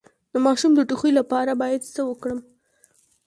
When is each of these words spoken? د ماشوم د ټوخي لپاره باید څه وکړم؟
د 0.33 0.35
ماشوم 0.45 0.71
د 0.75 0.81
ټوخي 0.89 1.11
لپاره 1.19 1.51
باید 1.61 1.89
څه 1.95 2.01
وکړم؟ 2.09 2.39